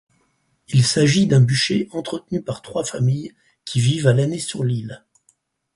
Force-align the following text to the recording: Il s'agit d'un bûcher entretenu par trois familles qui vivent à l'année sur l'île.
Il 0.69 0.83
s'agit 0.83 1.27
d'un 1.27 1.41
bûcher 1.41 1.87
entretenu 1.91 2.41
par 2.41 2.63
trois 2.63 2.83
familles 2.83 3.35
qui 3.65 3.79
vivent 3.79 4.07
à 4.07 4.13
l'année 4.13 4.39
sur 4.39 4.63
l'île. 4.63 5.05